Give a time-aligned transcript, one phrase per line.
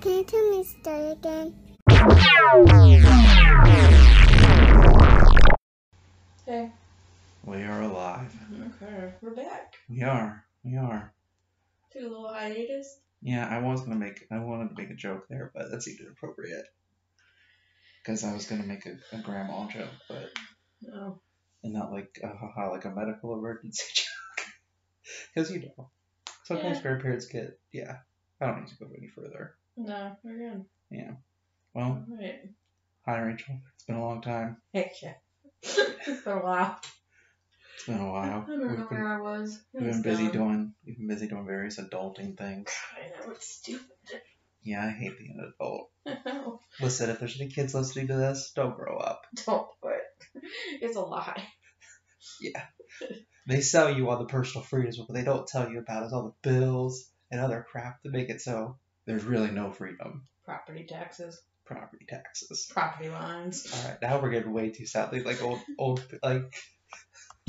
[0.00, 1.54] can you tell me a story again?
[6.46, 6.70] Hey.
[7.44, 8.32] We are alive.
[8.52, 8.84] Mm-hmm.
[8.84, 9.74] Okay, we're back.
[9.88, 10.44] We are.
[10.64, 11.12] We are.
[11.92, 12.98] Took a little hiatus.
[13.22, 14.26] Yeah, I was gonna make.
[14.30, 16.64] I wanted to make a joke there, but that seemed inappropriate.
[18.02, 20.30] Because I was gonna make a, a grandma joke, but
[20.82, 21.20] No.
[21.62, 24.46] and not like a haha, like a medical emergency joke.
[25.34, 25.90] Because you know,
[26.44, 26.82] sometimes Yeah.
[26.82, 27.58] grandparents get.
[27.72, 27.98] Yeah,
[28.40, 29.54] I don't need to go any further.
[29.76, 30.64] No, we're good.
[30.90, 31.12] Yeah.
[31.74, 32.40] Well, Alright.
[33.06, 33.56] hi Rachel.
[33.74, 34.56] It's been a long time.
[34.74, 35.14] Heck yeah.
[35.62, 36.78] it's been a while.
[37.76, 38.44] It's been a while.
[38.46, 39.58] I don't know We've been, where I was.
[39.74, 40.32] I we've was been busy gone.
[40.32, 40.74] doing.
[40.86, 42.70] We've been busy doing various adulting things.
[42.96, 43.86] I know, it's stupid.
[44.62, 45.90] Yeah, I hate being an adult.
[46.06, 46.60] I know.
[46.80, 49.22] Listen, if there's any kids listening to this, don't grow up.
[49.46, 50.42] Don't do it.
[50.82, 51.42] It's a lie.
[52.40, 52.62] Yeah.
[53.46, 56.12] They sell you all the personal freedoms, but what they don't tell you about is
[56.12, 58.76] all the bills and other crap to make it so
[59.10, 60.22] there's really no freedom.
[60.44, 61.40] Property taxes.
[61.64, 62.70] Property taxes.
[62.72, 63.66] Property lines.
[63.74, 66.54] All right, now we're getting way too soundly like old, old, like,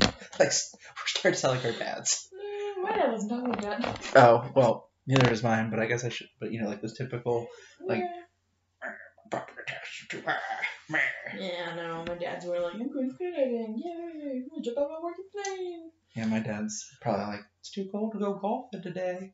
[0.00, 2.28] like we're starting to sound like our dads.
[2.32, 4.10] Eh, My dad was not like that.
[4.16, 6.28] Oh well, neither is mine, but I guess I should.
[6.40, 7.46] But you know, like this typical
[7.86, 8.90] Like- Yeah.
[9.30, 10.98] property taxes high.
[11.38, 14.98] Yeah, no, my dad's were like, I'm going skydiving, yay, I'm gonna jump out my
[15.00, 15.90] working plane.
[16.16, 19.32] Yeah, my dad's probably like, it's too cold to go golfing today.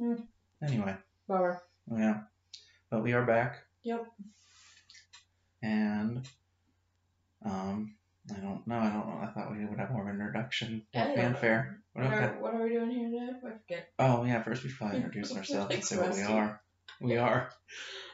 [0.00, 0.14] Hmm.
[0.62, 0.94] Anyway,
[1.28, 1.60] Bummer.
[1.96, 2.20] yeah,
[2.90, 3.58] but we are back.
[3.82, 4.06] Yep.
[5.62, 6.24] and
[7.44, 7.94] um,
[8.30, 8.76] I don't know.
[8.76, 9.20] I don't know.
[9.22, 11.80] I thought we would have more of an introduction, don't fanfare.
[11.94, 13.28] What, are, what are we doing here today?
[13.36, 13.88] I forget.
[13.98, 16.60] Oh yeah, first we should probably introduce ourselves and say what we are.
[17.00, 17.50] We are.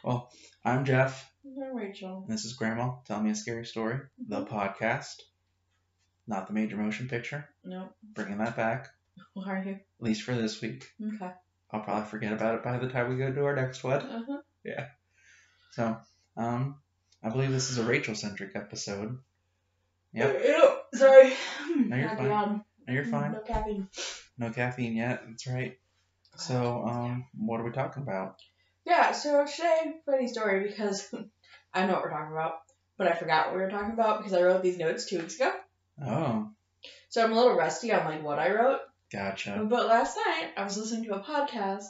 [0.02, 0.30] Well,
[0.64, 1.30] I'm Jeff.
[1.44, 2.24] I'm Rachel.
[2.26, 2.92] And this is Grandma.
[3.06, 3.98] Tell me a scary story.
[4.26, 4.54] The Mm-hmm.
[4.54, 5.20] podcast,
[6.26, 7.48] not the major motion picture.
[7.64, 7.91] No.
[8.14, 8.88] Bringing that back,
[9.34, 9.72] Why are you?
[9.72, 10.86] at least for this week.
[11.02, 11.30] Okay.
[11.70, 14.00] I'll probably forget about it by the time we go to our next one.
[14.00, 14.38] Uh-huh.
[15.72, 15.97] So,
[16.36, 16.77] um,
[17.22, 19.19] I believe this is a Rachel centric episode.
[20.12, 20.42] Yep.
[20.44, 21.33] Ew, sorry.
[21.76, 22.28] No, you're fine.
[22.87, 23.32] No, you're fine.
[23.32, 23.88] No caffeine.
[24.38, 25.22] No caffeine yet.
[25.28, 25.78] That's right.
[26.37, 28.37] So, um, what are we talking about?
[28.87, 31.12] Yeah, so today, funny story because
[31.75, 32.54] I know what we're talking about,
[32.97, 35.37] but I forgot what we were talking about because I wrote these notes two weeks
[35.37, 35.53] ago.
[36.04, 36.50] Oh,
[37.10, 38.81] So I'm a little rusty on like what I wrote.
[39.12, 39.66] Gotcha.
[39.69, 41.84] But last night I was listening to a podcast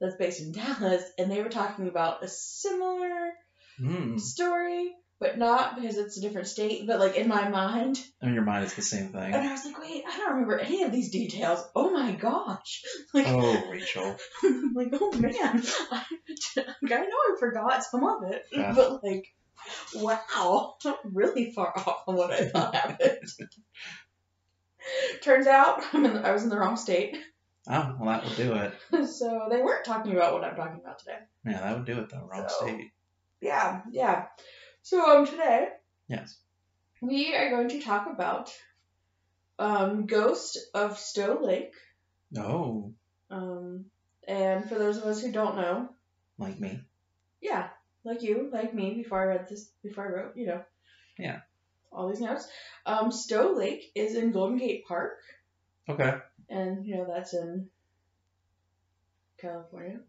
[0.00, 3.32] that's based in Dallas, and they were talking about a similar
[3.76, 4.18] Hmm.
[4.18, 8.00] story, but not because it's a different state, but like in my mind.
[8.22, 9.34] In your mind, it's the same thing.
[9.34, 11.64] And I was like, wait, I don't remember any of these details.
[11.74, 12.82] Oh my gosh.
[13.14, 14.16] Like, Oh, Rachel.
[14.44, 16.02] I'm like, oh man, I,
[16.56, 18.72] like, I know I forgot some of it, Yeah.
[18.76, 19.24] but like,
[19.94, 23.18] wow, I'm really far off from what I thought happened.
[25.22, 27.16] Turns out I'm in the, I was in the wrong state,
[27.66, 29.08] Oh, well, that would do it.
[29.08, 31.16] so they weren't talking about what I'm talking about today.
[31.46, 32.28] Yeah, that would do it, though.
[32.30, 32.90] Wrong So- state.
[33.40, 34.26] Yeah, yeah.
[34.82, 35.68] So um, today
[36.08, 36.38] Yes.
[37.00, 38.52] we are going to talk about
[39.58, 41.72] um, Ghost of Stowe Lake.
[42.36, 42.92] Oh,
[43.30, 43.86] Um,
[44.28, 45.88] and for those of us who don't know,
[46.38, 46.80] like me.
[47.40, 47.68] yeah,
[48.04, 50.62] like you, like me, before I read this, before I wrote, you know,
[51.18, 51.40] Yeah.
[51.94, 52.46] All these notes.
[52.86, 55.18] Um, Stowe Lake is in Golden Gate Park,
[55.88, 56.14] Okay.
[56.48, 57.68] and you know that's in
[59.40, 60.00] California.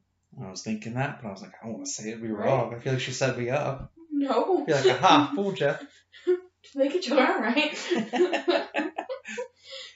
[0.43, 2.27] I was thinking that, but I was like, I don't want to say it, be
[2.29, 2.47] Right.
[2.47, 2.73] wrong.
[2.75, 3.91] I feel like she set me up.
[4.11, 5.75] No, feel like, aha, fooled you.
[6.75, 7.77] make it your own, right?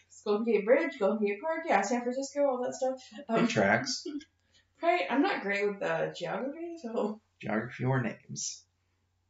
[0.07, 3.01] It's Golden Gate Bridge, Golden Gate Park, yeah, San Francisco, all that stuff.
[3.29, 4.03] Um, It tracks.
[4.83, 8.63] right, I'm not great with uh, geography, so Geography or names.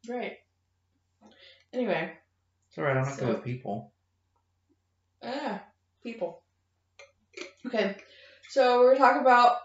[0.07, 0.33] right.
[1.73, 2.11] Anyway,
[2.69, 3.91] It's alright, I'm not So- good with people.
[5.23, 5.61] Ah,
[6.03, 6.41] people.
[7.65, 7.97] Okay,
[8.49, 9.57] so we're talking about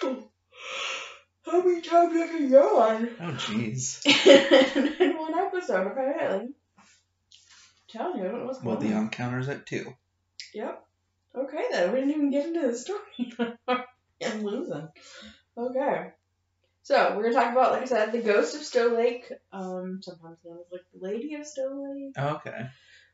[0.00, 4.04] how many times I can yawn Oh, jeez.
[5.00, 6.52] in one episode, apparently.
[7.88, 9.10] telling you, I don't know what's Well, going the on.
[9.10, 9.94] counter's at two.
[10.54, 10.82] Yep.
[11.36, 13.32] Okay, then we didn't even get into the story.
[14.24, 14.88] I'm losing.
[15.56, 16.10] Okay.
[16.86, 20.38] So we're gonna talk about, like I said, the ghost of Stowe Lake, um, sometimes
[20.44, 22.16] known as like the Lady of Stowe Lake.
[22.16, 22.68] Okay.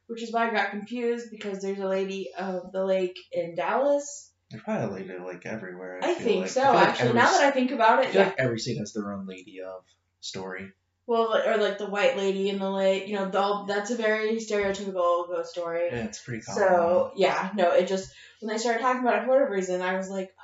[0.08, 4.30] which is why I got confused because there's a lady of the lake in Dallas.
[4.50, 6.00] There's probably a lady of Lake everywhere.
[6.02, 6.50] I, I, feel think like.
[6.50, 6.60] so.
[6.60, 8.24] I feel like actually, every, now that I think about it, yeah.
[8.24, 9.84] like every state has their own lady of
[10.20, 10.68] story.
[11.06, 13.08] Well, or like the white lady in the lake.
[13.08, 15.88] You know, the, all- that's a very stereotypical ghost story.
[15.90, 16.62] Yeah, it's pretty common.
[16.62, 19.96] So yeah, no, it just when they started talking about it for whatever reason, I
[19.96, 20.41] was like, oh,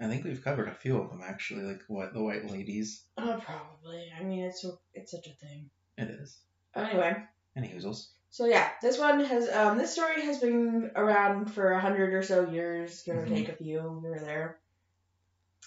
[0.00, 3.04] I think we've covered a few of them actually, like what the white ladies.
[3.16, 4.10] oh probably.
[4.18, 5.70] I mean, it's it's such a thing.
[5.96, 6.38] It is.
[6.74, 7.16] Anyway,
[7.54, 8.08] And hoozles.
[8.30, 12.22] so yeah, this one has um this story has been around for a hundred or
[12.22, 13.22] so years, give Mhm.
[13.22, 14.58] or take a few here or there.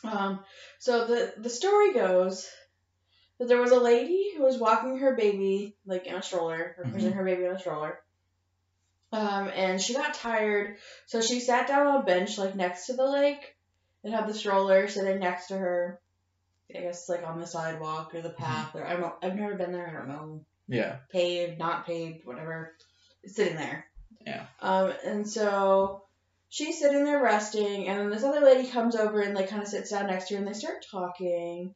[0.03, 0.41] Um,
[0.79, 2.47] so the the story goes
[3.39, 6.83] that there was a lady who was walking her baby like in a stroller, or
[6.91, 7.99] pushing her baby in a stroller.
[9.13, 12.93] Um, and she got tired, so she sat down on a bench like next to
[12.93, 13.55] the lake,
[14.03, 15.99] and had the stroller sitting next to her.
[16.75, 19.13] I guess like on the sidewalk or the path, or I don't.
[19.23, 19.87] I've never been there.
[19.87, 20.45] I don't know.
[20.67, 20.97] Yeah.
[21.11, 22.73] Paved, not paved, whatever.
[23.23, 23.85] It's sitting there.
[24.25, 24.45] Yeah.
[24.61, 26.03] Um, and so
[26.49, 29.67] she's sitting there resting, and then this other lady comes over and like kind of
[29.67, 31.73] sits down next to her, and they start talking.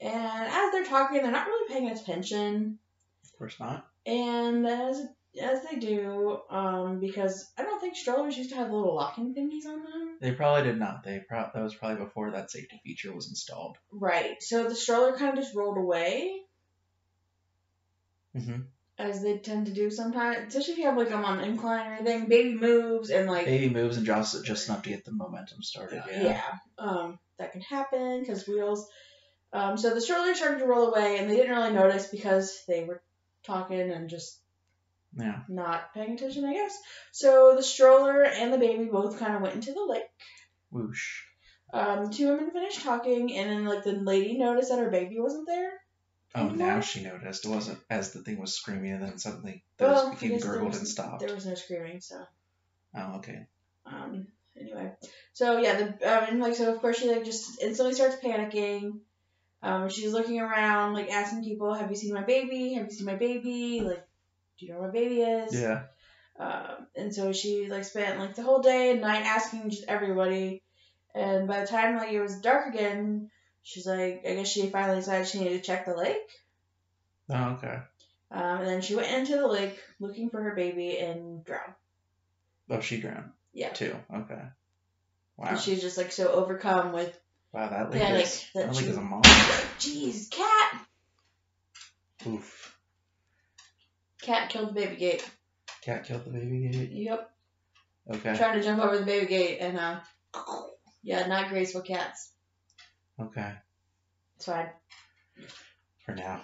[0.00, 2.78] And as they're talking, they're not really paying attention.
[3.24, 3.86] Of course not.
[4.06, 5.04] And as
[5.40, 9.66] as they do, um, because I don't think strollers used to have little locking thingies
[9.66, 10.18] on them.
[10.20, 11.02] They probably did not.
[11.04, 13.78] They pro- that was probably before that safety feature was installed.
[13.90, 14.42] Right.
[14.42, 16.38] So the stroller kind of just rolled away,
[18.36, 18.62] Mm-hmm.
[18.98, 20.48] as they tend to do sometimes.
[20.48, 22.28] Especially if you have like them on incline or anything.
[22.28, 26.02] Baby moves and like Baby moves and just just enough to get the momentum started.
[26.10, 26.22] Yeah.
[26.22, 26.42] yeah,
[26.78, 28.88] um, that can happen because wheels.
[29.52, 32.84] Um, so the stroller started to roll away, and they didn't really notice because they
[32.84, 33.02] were
[33.44, 34.40] talking and just
[35.16, 35.40] Yeah.
[35.48, 36.78] not paying attention, I guess.
[37.10, 40.04] So the stroller and the baby both kind of went into the lake.
[40.70, 41.22] Whoosh.
[41.72, 45.46] Um, two women finished talking, and then like the lady noticed that her baby wasn't
[45.46, 45.72] there.
[46.34, 46.56] Oh, anymore.
[46.66, 47.44] now she noticed.
[47.44, 50.78] It wasn't as the thing was screaming, and then suddenly the Well, became gurgled was-
[50.78, 51.20] and stopped.
[51.20, 52.24] There was no screaming, so.
[52.94, 53.46] Oh, okay.
[53.86, 54.28] Um.
[54.58, 54.92] Anyway,
[55.32, 59.00] so yeah, the um, and like so of course she like just instantly starts panicking.
[59.62, 62.74] Um, she's looking around, like asking people, "Have you seen my baby?
[62.74, 63.80] Have you seen my baby?
[63.80, 64.04] Like,
[64.58, 65.82] do you know where baby is?" Yeah.
[66.38, 70.62] Um, and so she like spent like the whole day and night asking just everybody.
[71.14, 73.30] And by the time like it was dark again,
[73.62, 76.16] she's like, I guess she finally decided she needed to check the lake.
[77.28, 77.78] Oh, okay.
[78.30, 81.74] Um, and then she went into the lake looking for her baby and drowned.
[82.70, 83.30] Oh, she drowned.
[83.52, 83.68] Yeah.
[83.70, 83.94] Too.
[84.12, 84.40] Okay.
[85.36, 85.48] Wow.
[85.50, 87.14] And she's just like so overcome with,
[87.52, 89.66] wow, that lake panic is that that lake she- is a monster.
[89.78, 90.86] jeez, cat.
[92.26, 92.71] Oof.
[94.22, 95.28] Cat killed the baby gate.
[95.82, 96.90] Cat killed the baby gate.
[96.92, 97.30] Yep.
[98.14, 98.36] Okay.
[98.36, 100.00] Trying to jump over the baby gate and uh,
[101.02, 102.32] yeah, not graceful cats.
[103.20, 103.52] Okay.
[104.36, 104.70] It's fine.
[106.04, 106.40] For now.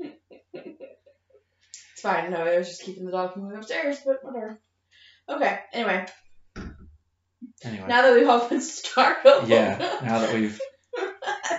[0.52, 2.30] It's fine.
[2.30, 4.60] No, I was just keeping the dog from moving upstairs, but whatever.
[5.28, 5.58] Okay.
[5.72, 6.06] Anyway,
[7.64, 7.88] Anyway.
[7.88, 9.48] now that we've all been startled.
[9.48, 9.78] yeah.
[10.04, 10.60] Now that we've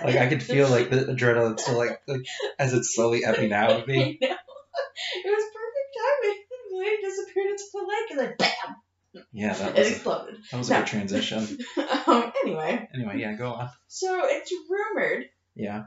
[0.02, 2.24] like, I could feel like the adrenaline still like, like
[2.58, 4.18] as it's slowly ebbing out of me.
[4.22, 4.28] know.
[4.28, 6.38] It was perfect timing.
[6.70, 7.58] The lady disappeared
[8.10, 8.50] into the lake and then
[9.14, 10.36] bam, Yeah, that it was a, exploded.
[10.50, 10.78] that was a No.
[10.80, 11.58] good transition.
[12.06, 12.32] Um.
[12.44, 13.70] Anyway, Anyway, yeah, go on.
[13.88, 15.84] so it's rumored Yeah.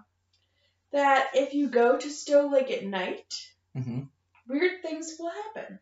[0.92, 3.34] that if you go to Stowe Lake at night,
[3.76, 4.02] hmm
[4.48, 5.80] weird things will happen.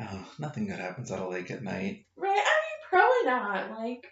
[0.00, 2.06] Oh, nothing good happens at a lake at night.
[2.16, 2.30] Right?
[2.30, 3.78] I mean, probably not.
[3.78, 4.06] Like,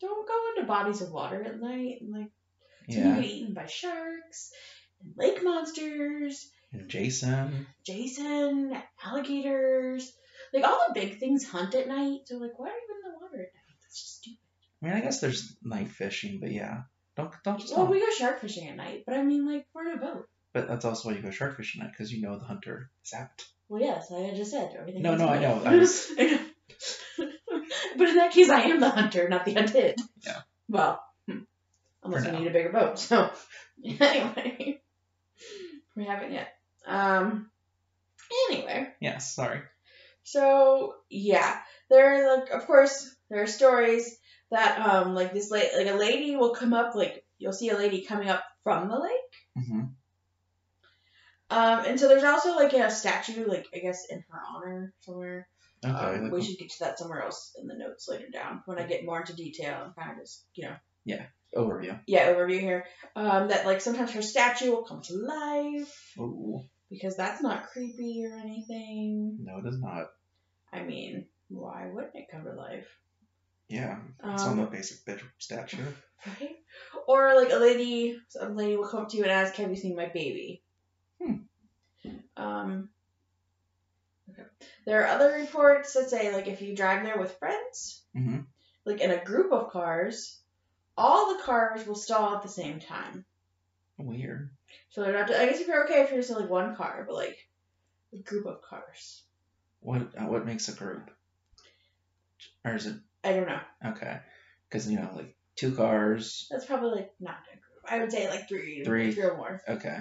[0.00, 1.98] don't go into bodies of water at night.
[2.02, 2.30] and, Like,
[2.88, 3.14] so you Yeah.
[3.16, 4.52] get eaten by sharks
[5.02, 7.66] and lake monsters, And Jason.
[7.84, 10.12] Jason, alligators.
[10.52, 12.20] Like, all the big things hunt at night.
[12.26, 13.76] So, like, why are you in the water at night?
[13.82, 14.38] That's just stupid.
[14.82, 16.82] I mean, I guess there's night fishing, but yeah.
[17.16, 17.92] Don't don't just Well, don't.
[17.94, 20.28] we go shark fishing at night, but I mean, like, we're in a boat.
[20.52, 22.90] But that's also why you go shark fishing at night because you know the hunter
[23.04, 23.28] is out.
[23.68, 25.02] Well, yes, like I just said, everything.
[25.02, 25.62] No, no, I know.
[25.64, 26.10] I was-
[27.96, 29.98] but in that case, I am the hunter, not the hunted.
[30.24, 30.40] Yeah.
[30.68, 31.40] Well, hmm,
[32.02, 32.98] unless we need a bigger boat.
[32.98, 33.30] So,
[33.84, 34.80] anyway,
[35.96, 36.48] we haven't yet.
[36.86, 37.50] Um.
[38.50, 39.60] Anyway, Yes, sorry.
[40.24, 44.16] So yeah, there are like, of course, there are stories
[44.50, 47.76] that um, like this la- like a lady will come up, like you'll see a
[47.76, 49.64] lady coming up from the lake.
[49.66, 49.80] hmm
[51.50, 55.48] Um, and so there's also like a statue, like I guess in her honor somewhere.
[55.84, 55.94] Okay.
[55.94, 58.84] Um, we should get to that somewhere else in the notes later down when I
[58.86, 61.24] get more into detail and kind of just you know Yeah.
[61.56, 61.98] overview.
[62.06, 62.84] yeah overview here.
[63.16, 66.62] Um, that like sometimes her statue will come to life Ooh.
[66.90, 69.38] Because that's not creepy or anything.
[69.40, 70.10] No, it is not.
[70.72, 72.86] I mean, why wouldn't it come to life?
[73.68, 74.00] Yeah.
[74.24, 75.84] It's on Um, the basic bitch statue.
[76.26, 76.56] Right?
[77.06, 79.76] Or like a lady, some lady will come up to you and ask, "Have you
[79.76, 80.62] seen my baby?"
[81.22, 81.36] Hmm.
[82.36, 82.90] Um.
[84.30, 84.42] Okay.
[84.86, 88.40] There are other reports that say like if you drive there with friends, hmm
[88.84, 90.40] like in a group of cars,
[90.96, 93.24] all the cars will stall at the same time.
[93.98, 94.50] Weird.
[94.90, 95.30] So they're not.
[95.34, 97.38] I guess if you're okay if you're just in like one car, but like
[98.12, 99.22] a group of cars.
[99.80, 101.10] What uh, what makes a group?
[102.64, 103.60] Or is it I don't know.
[103.86, 104.18] okay?
[104.68, 106.46] Because you know, like two cars.
[106.50, 107.84] That's probably like not a group.
[107.88, 109.12] I would say like three, Three.
[109.12, 109.60] three or more.
[109.68, 109.98] Okay.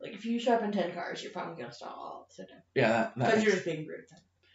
[0.00, 2.52] Like if you show up in ten cars, you're probably gonna stall all the time
[2.74, 4.04] Yeah, that, because you're just being rude.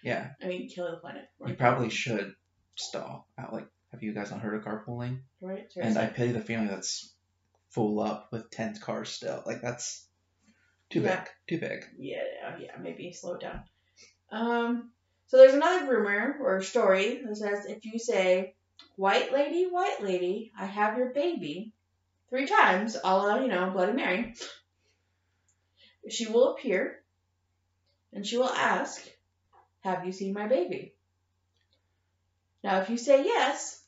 [0.03, 0.31] yeah.
[0.41, 1.25] I mean, kill the planet.
[1.45, 2.33] You probably should
[2.75, 5.19] stall at like Have you guys not heard of carpooling?
[5.41, 5.65] Right?
[5.77, 6.13] And I Seriously.
[6.15, 7.13] pity the family that's
[7.69, 9.43] full up with ten cars still.
[9.45, 10.07] Like that's
[10.89, 11.21] too Yeah.
[11.21, 11.29] big.
[11.47, 11.85] Too big.
[11.97, 13.63] Yeah, yeah, maybe slow it down.
[14.31, 14.91] Um,
[15.27, 18.55] so there's another rumor or story that says if you say,
[18.95, 21.73] "White lady, white lady, I have your baby,"
[22.29, 24.33] three times, a la you know Bloody Mary,
[26.09, 27.03] she will appear,
[28.13, 29.07] and she will ask,
[29.81, 30.95] "Have you seen my baby?"
[32.63, 33.83] Now, if you say yes,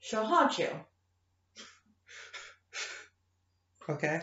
[0.00, 0.68] she'll haunt you.
[3.88, 4.20] Okay.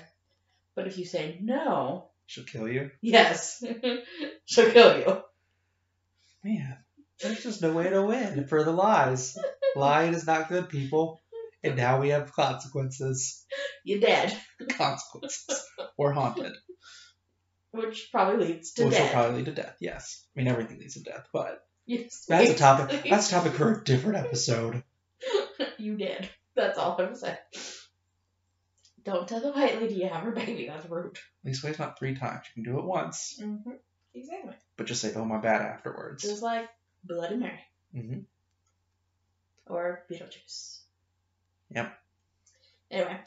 [0.75, 2.91] But if you say no, She'll kill you.
[3.01, 3.63] yes,
[4.45, 5.22] she'll kill you.
[6.43, 6.77] Man,
[7.22, 9.38] there's just no way to win for the lies.
[9.75, 11.22] Lying is not good, people.
[11.63, 13.43] And now we have consequences.
[13.84, 14.36] You're dead.
[14.72, 15.63] Consequences.
[15.98, 16.53] Or haunted.
[17.72, 19.12] Which probably leads to Which will death.
[19.13, 20.24] probably lead to death, yes.
[20.36, 23.05] I mean, everything leads to death, but Yes, that's a topic.
[23.10, 24.84] That's a topic for a different episode.
[25.77, 26.27] you did.
[26.55, 27.38] That's all I'm saying.
[29.05, 30.65] Don't tell the white lady you have her baby.
[30.67, 31.15] That's rude.
[31.15, 32.45] At least waste not three times.
[32.55, 33.71] You can do it once, Mm-hmm.
[34.15, 34.53] Exactly.
[34.77, 36.24] but just say, oh, my bad afterwards.
[36.24, 36.67] Just like
[37.03, 37.59] Bloody Mary
[37.93, 38.19] hmm
[39.67, 40.79] or Beetlejuice.
[41.71, 41.93] Yep.
[42.91, 43.19] Anyway.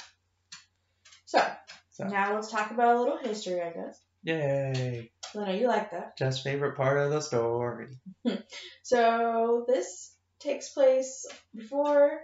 [1.27, 1.45] So,
[1.91, 2.05] So.
[2.05, 4.01] now let's talk about a little history, I guess.
[4.25, 5.11] Yay.
[5.35, 6.17] I know you like that.
[6.17, 7.89] Just favorite part of the story.
[8.83, 12.21] So this takes place before,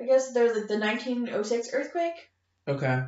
[0.00, 2.27] I guess there's like the 1906 earthquake.
[2.68, 3.02] Okay.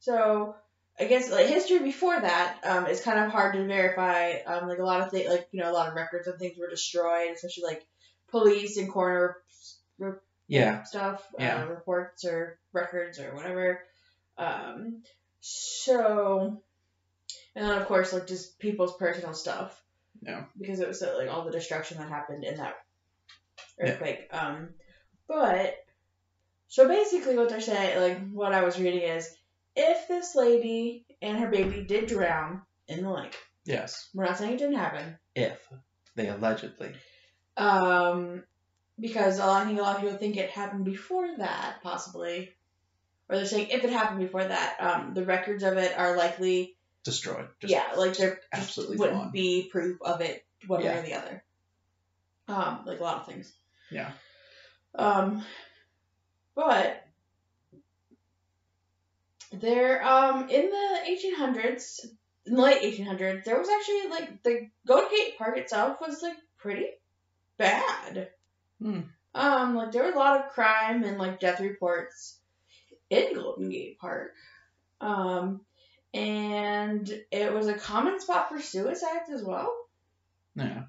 [0.00, 0.54] So
[0.98, 4.34] I guess like history before that um, is kind of hard to verify.
[4.46, 6.56] Um, like a lot of things, like you know, a lot of records and things
[6.58, 7.84] were destroyed, especially like
[8.30, 9.36] police and coroner
[9.98, 10.12] re-
[10.46, 10.82] Yeah.
[10.84, 11.62] stuff, Yeah.
[11.62, 13.80] uh, reports or records or whatever.
[14.38, 15.02] Um,
[15.40, 16.62] so,
[17.54, 19.78] and then of course like just people's personal stuff.
[20.20, 20.44] Yeah.
[20.58, 22.76] Because it was like all the destruction that happened in that
[23.78, 23.90] Yeah.
[23.92, 24.28] earthquake.
[24.32, 24.74] Um,
[25.26, 25.74] but
[26.72, 29.28] so basically what they're saying, like what I was reading is,
[29.76, 33.36] if this lady and her baby did drown in the lake,
[33.66, 34.08] Yes.
[34.14, 35.18] we're not saying it didn't happen.
[35.34, 35.58] If
[36.16, 36.94] they allegedly.
[37.58, 38.42] Um,
[38.98, 42.50] because a lot, I think a lot of people think it happened before that, possibly.
[43.28, 46.76] Or they're saying if it happened before that, um, the records of it are likely,
[47.04, 47.48] Destroyed.
[47.60, 49.30] Just yeah, like there just absolutely wouldn't gone.
[49.32, 50.98] be proof of it one way Yeah.
[51.00, 51.44] or the other.
[52.48, 53.52] Um, like a lot of things.
[53.90, 54.10] Yeah.
[54.94, 55.44] Um,
[56.54, 57.04] but
[59.52, 62.06] there, um, in the 1800s,
[62.46, 66.36] in the late 1800s, there was actually like the Golden Gate Park itself was like
[66.58, 66.86] pretty
[67.58, 68.30] bad.
[68.80, 69.00] Hmm.
[69.34, 72.38] Um, like there were a lot of crime and like death reports
[73.10, 74.34] in Golden Gate Park.
[75.00, 75.62] Um,
[76.14, 79.74] and it was a common spot for suicides as well.
[80.54, 80.84] Yeah.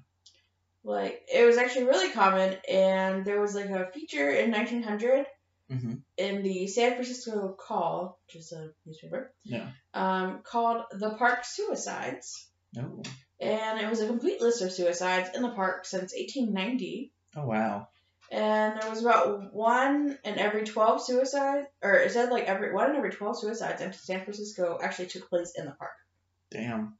[0.82, 5.24] Like it was actually really common, and there was like a feature in 1900
[5.70, 6.02] Mhm.
[6.18, 9.70] in the San Francisco Call, which is a newspaper, Yeah.
[9.94, 13.02] um, called "The Park Suicides," Oh.
[13.40, 17.12] and it was a complete list of suicides in the park since 1890.
[17.36, 17.88] Oh wow.
[18.30, 22.90] And there was about one in every 12 suicides, or it said like every one
[22.90, 25.92] in every 12 suicides in San Francisco actually took place in the park.
[26.50, 26.98] Damn.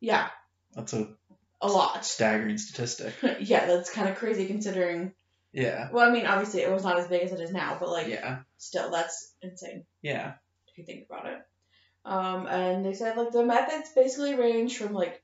[0.00, 0.30] Yeah,
[0.72, 1.14] That's a
[1.60, 2.04] a lot.
[2.06, 3.14] staggering statistic.
[3.40, 5.14] yeah, that's kind of crazy considering.
[5.52, 5.88] Yeah.
[5.92, 8.06] Well, I mean, obviously it was not as big as it is now, but like,
[8.06, 8.40] Yeah.
[8.56, 10.34] still, that's insane Yeah.
[10.68, 11.38] if you think about it.
[12.04, 15.22] Um, and they said like the methods basically range from like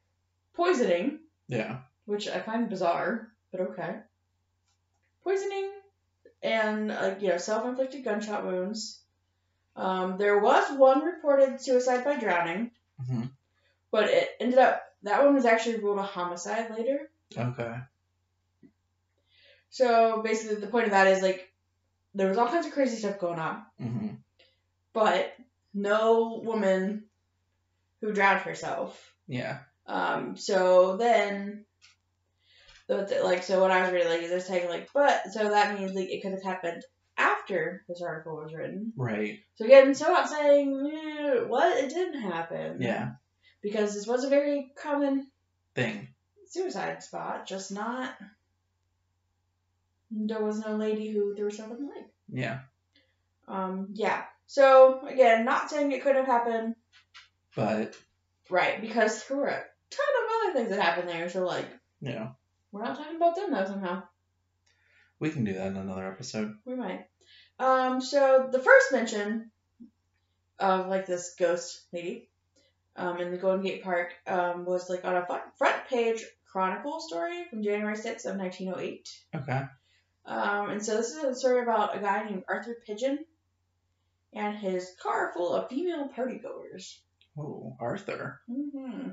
[0.55, 1.81] poisoning, Yeah.
[2.05, 4.01] which I find bizarre, but okay.
[5.23, 5.71] Poisoning
[6.43, 9.01] and uh, you know self-inflicted gunshot wounds.
[9.75, 12.71] Um, there was one reported suicide by drowning,
[13.05, 13.25] hmm
[13.91, 17.11] but it ended up that one was actually ruled a homicide later.
[17.37, 17.75] Okay.
[19.71, 21.51] So basically, the point of that is like
[22.15, 24.09] there was all kinds of crazy stuff going on, hmm
[24.93, 25.35] but
[25.75, 27.05] no woman
[28.01, 29.13] who drowned herself.
[29.29, 29.59] Yeah.
[29.87, 31.67] Um, so then,
[32.89, 35.79] the, like, so what I was reading, like, is they're saying, like, but, so that
[35.79, 36.83] means, like, it could have happened
[37.19, 38.95] after this article was written.
[38.97, 39.41] Right.
[39.57, 42.81] So again, so not saying, eh, what, it didn't happen.
[42.81, 43.11] Yeah.
[43.63, 45.27] Because this was a very common
[45.75, 46.09] Thing.
[46.49, 48.15] suicide spot, just not,
[50.11, 52.07] there was no lady who threw herself in the lake.
[52.33, 52.61] Yeah.
[53.49, 54.25] Um, yeah.
[54.47, 56.77] So, again, not saying it could have happened,
[57.55, 57.95] But
[58.51, 61.67] right, because there were a ton of other things that happened there, so, like,
[62.01, 62.31] know,
[62.71, 64.03] we're not talking about them, though, somehow.
[65.19, 66.55] we can do that in another episode.
[66.65, 67.07] We might.
[67.59, 69.51] Um, so the first mention
[70.59, 72.29] of like this ghost lady,
[72.97, 77.01] um, in the Golden Gate Park, um, was like on a front, front page Chronicle
[77.01, 79.09] story from January 6th of 1908.
[79.35, 79.63] Okay.
[80.27, 83.19] Um, and so this is a story about a guy named Arthur Pigeon
[84.33, 86.99] and his car full of female partygoers.
[87.39, 88.41] Oh, Arthur.
[88.49, 89.11] hmm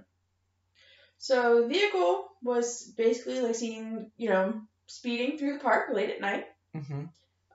[1.17, 6.21] So the vehicle was basically like seen, you know, speeding through the park late at
[6.21, 6.45] night.
[6.75, 7.03] Mm-hmm.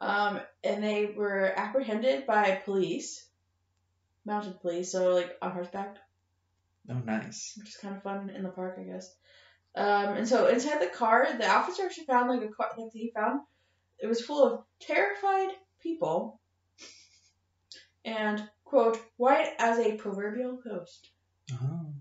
[0.01, 3.27] Um, and they were apprehended by police,
[4.25, 5.97] mounted police, so like on horseback,
[6.89, 7.55] Oh, nice.
[7.59, 9.13] which is kind of fun in the park, I guess.
[9.79, 13.13] Um, and so inside the car, the officer actually found like a car like he
[13.15, 13.41] found
[14.01, 16.41] it was full of terrified people,
[18.05, 21.09] and quote white as a proverbial ghost.
[21.53, 21.93] Oh,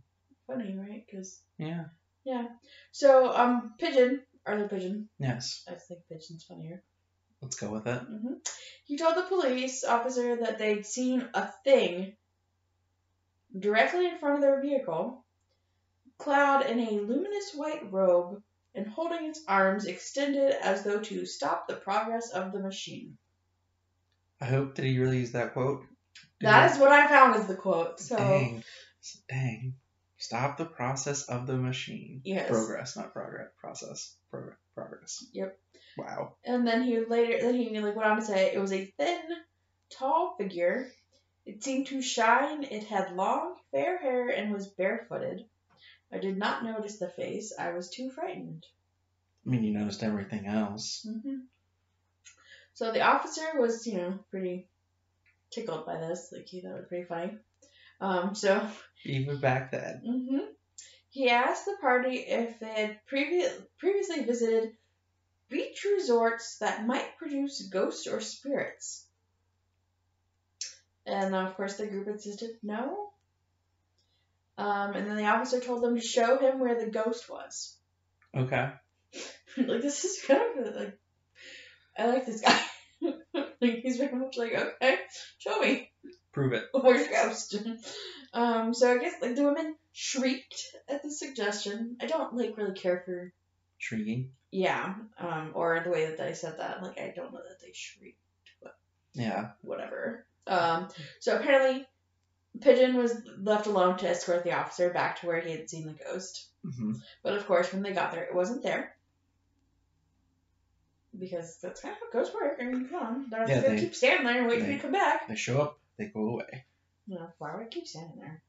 [0.48, 1.04] Funny, right?
[1.06, 1.86] Because yeah.
[2.24, 2.48] yeah.
[2.92, 5.10] So um, pigeon, Arthur Pigeon.
[5.20, 5.64] Yes.
[5.68, 6.82] I think pigeon's funnier.
[7.42, 8.00] Let's go with it.
[8.00, 8.34] hmm
[8.86, 12.16] He told the police officer that they'd seen a thing
[13.58, 15.26] directly in front of their vehicle,
[16.18, 18.42] clad in a luminous white robe
[18.76, 23.18] and holding its arms extended as though to stop the progress of the machine.
[24.40, 25.82] I hope did he really use that quote?
[26.40, 28.00] Did That he- is what I found as the quote.
[28.00, 28.64] So Dang.
[29.30, 29.74] Dang.
[30.18, 32.22] Stop the process of the machine.
[32.24, 32.50] Yes.
[32.50, 33.50] Progress, not progress.
[33.60, 34.16] Process.
[34.32, 34.58] Progress.
[34.76, 35.26] Progress.
[35.34, 35.60] Yep.
[35.98, 36.36] Wow.
[36.44, 39.22] And then he later, then he like went on to say it was a thin,
[39.92, 40.88] tall figure.
[41.46, 42.64] It seemed to shine.
[42.64, 45.46] It had long, fair hair and was barefooted.
[46.12, 47.54] I did not notice the face.
[47.58, 48.66] I was too frightened.
[49.46, 51.06] I mean, you noticed everything else.
[51.06, 51.40] hmm
[52.74, 54.68] So the officer was, you know, pretty
[55.52, 56.30] tickled by this.
[56.32, 57.38] Like he thought it was pretty funny.
[58.00, 58.68] Um, so
[59.06, 60.02] Even back then.
[60.06, 60.46] hmm
[61.10, 64.74] he asked the party if they had previ- previously visited
[65.50, 69.08] beach resorts that might produce ghosts or spirits.
[71.06, 73.10] And of course, the group insisted no.
[74.58, 77.76] Um, and then the officer told them to show him where the ghost was.
[78.36, 78.72] Okay.
[79.58, 80.98] like this is kind of like
[81.98, 82.60] I like this guy.
[83.62, 84.98] like he's very much like okay,
[85.38, 85.92] show me
[86.34, 86.66] Prove it.
[86.72, 87.56] where's your ghost.
[88.34, 91.98] um, so I guess like the women shrieked at the suggestion.
[92.02, 93.32] I don't like really care for
[93.80, 94.32] Shrieking.
[94.52, 96.82] yeah, um, or the way that they said that.
[96.84, 98.18] Like I don't know that they shrieked,
[99.14, 99.50] Yeah.
[99.62, 100.26] whatever.
[100.48, 100.88] Um,
[101.20, 101.86] so apparently.
[102.62, 105.94] Pigeon was left alone to escort the officer back to where he had seen the
[105.94, 106.48] ghost.
[106.64, 106.94] hmm
[107.24, 108.96] But of course, when they got there, it wasn't there.
[111.18, 112.58] Because that's kind of how ghosts work.
[112.62, 113.26] I mean, come on.
[113.30, 115.28] They're Yeah, just gonna keep standing there and wait for you to come back.
[115.28, 115.80] They show up.
[115.98, 116.66] They go away.
[117.08, 118.42] No, why would I keep standing there?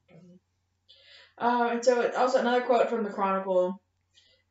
[1.39, 3.81] Um, and so, also another quote from the Chronicle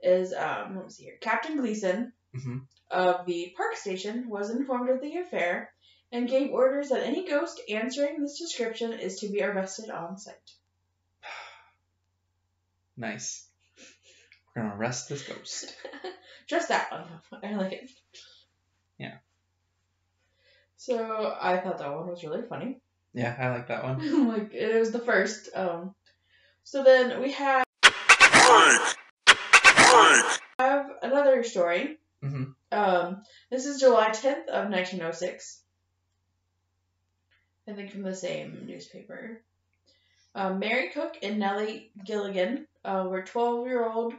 [0.01, 1.17] is, um, let me see here.
[1.19, 2.65] Captain Gleason Mhm.
[2.89, 5.73] of the park station was informed of the affair
[6.11, 10.35] and gave orders that any ghost answering this description is to be arrested on site.
[12.99, 13.47] Nice.
[14.55, 15.75] We're gonna arrest this ghost.
[16.47, 17.43] Just that one.
[17.43, 17.91] I like it.
[18.97, 19.17] Yeah.
[20.77, 22.79] So I thought that one was really funny.
[23.13, 24.27] Yeah, I like that one.
[24.29, 25.49] like it was the first.
[25.53, 25.93] Um.
[26.63, 27.65] So then we have
[30.57, 31.97] have another story.
[32.23, 32.43] Mm-hmm.
[32.71, 33.21] Um.
[33.51, 35.61] This is July tenth of nineteen oh six.
[37.67, 39.41] I think from the same newspaper.
[40.35, 44.13] Um, Mary Cook and Nellie Gilligan uh, were twelve year old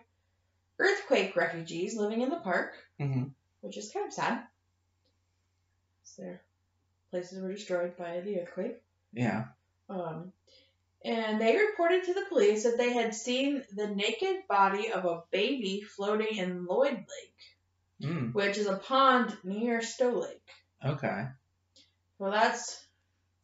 [0.79, 3.25] earthquake refugees living in the park hmm
[3.61, 4.43] which is kind of sad.
[6.05, 6.41] So their
[7.11, 8.81] places were destroyed by the earthquake.
[9.13, 9.47] Yeah.
[9.91, 10.33] Um,
[11.05, 15.23] and they reported to the police that they had seen the naked body of a
[15.33, 17.35] baby floating in Lloyd Lake,
[18.01, 18.33] Mm.
[18.33, 20.49] which is a pond near Stowe Lake.
[20.85, 21.27] Okay.
[22.21, 22.87] Well, that's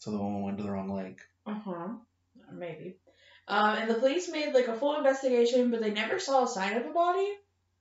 [0.05, 1.19] So the woman went to the wrong lake.
[1.47, 1.89] uh huh,
[2.53, 2.99] maybe.
[3.49, 6.77] Um, and the police made like a full investigation, but they never saw a sign
[6.77, 7.29] of a body.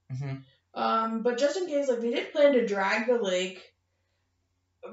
[0.09, 0.35] hmm
[0.73, 3.61] Um, but just in case, like they did plan to drag the lake,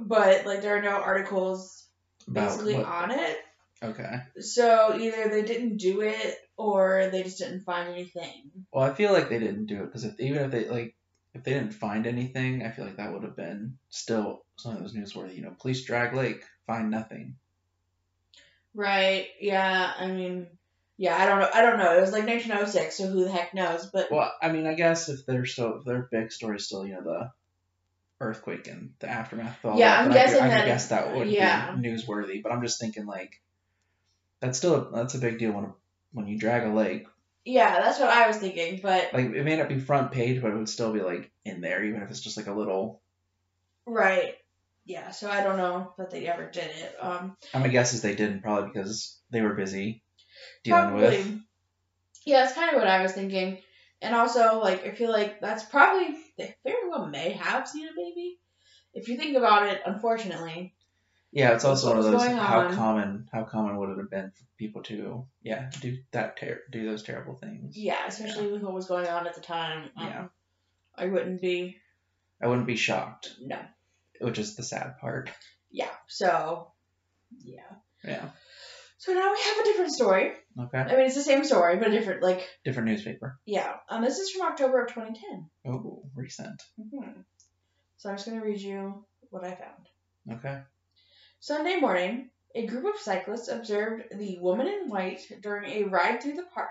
[0.01, 1.87] but like there are no articles
[2.27, 2.87] About basically what?
[2.87, 3.39] on it.
[3.81, 4.23] Okay.
[4.41, 8.51] So either they didn't do it or they just didn't find anything.
[8.73, 10.97] Well, I feel like they didn't do it because if even if they like
[11.35, 14.93] if they didn't find anything, I feel like that would have been still something that
[14.93, 15.37] was newsworthy.
[15.37, 17.37] You know, police drag lake, find nothing.
[18.75, 19.27] Right?
[19.41, 19.93] Yeah.
[19.99, 20.47] I mean,
[20.97, 21.17] yeah.
[21.17, 21.49] I don't know.
[21.53, 21.97] I don't know.
[21.97, 23.87] It was like 1906, so who the heck knows?
[23.87, 26.87] But Well, I mean, I guess if they're still if their big story is still
[26.87, 27.33] you know the
[28.21, 30.89] earthquake and the aftermath of all Yeah, that, I'm then I could- guessing I, guess
[30.89, 31.75] that would yeah.
[31.75, 32.43] be newsworthy.
[32.43, 33.41] But I'm just thinking like
[34.41, 35.73] that's still that's a big deal when
[36.13, 37.07] when you drag a lake.
[37.45, 38.81] Yeah, that's what I was thinking.
[38.83, 41.61] But Like it may not be front page, but it would still be like in
[41.61, 43.03] there, even if it's just like a little.
[43.87, 44.35] right.
[44.87, 45.11] Yeah.
[45.11, 46.97] So I don't know that they ever did it.
[47.01, 47.37] Um.
[47.55, 50.03] My guess is they didn't probably because they were busy
[50.65, 51.07] dealing Probably.
[51.07, 51.41] with.
[52.27, 53.59] Yeah, that's kind of what I was thinking.
[54.03, 57.93] And also, like, I feel like that's probably they very well may have seen a
[57.97, 58.39] baby.
[58.95, 60.75] If you think about it, unfortunately,
[61.33, 62.27] Yeah, it's also one of those.
[62.27, 62.75] How on?
[62.75, 63.29] common?
[63.33, 67.03] How common would it have been for people to, yeah, do that, ter- do those
[67.05, 67.77] terrible things?
[67.77, 70.27] yeah, especially with what was going on at the time, um, Yeah.
[70.97, 71.77] I wouldn't be
[72.43, 73.59] I wouldn't be shocked, no,
[74.21, 75.31] which is the sad part.
[75.71, 75.91] yeah.
[76.09, 76.73] So,
[77.39, 77.61] yeah.
[78.03, 78.29] Yeah.
[78.99, 80.33] So now we have a different story.
[80.59, 80.79] Okay.
[80.79, 83.39] I mean, it's the same story, but a different, like, Different newspaper.
[83.47, 83.75] yeah.
[83.89, 85.49] Um, this is from October of 2010.
[85.67, 86.61] Oh, recent.
[86.77, 87.21] hmm
[87.99, 90.39] So I'm just gonna read you what I found.
[90.39, 90.61] Okay.
[91.41, 96.35] Sunday morning, a group of cyclists observed the woman in white during a ride through
[96.35, 96.71] the park.